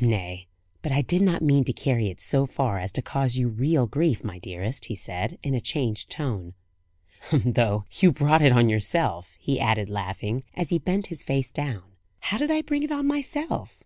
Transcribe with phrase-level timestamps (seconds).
[0.00, 0.48] "Nay,
[0.80, 3.86] but I did not mean to carry it so far as to cause you real
[3.86, 6.54] grief, my dearest," he said, in a changed tone.
[7.30, 11.82] "Though you brought it on yourself," he added, laughing, as he bent his face down.
[12.20, 13.82] "How did I bring it on myself?"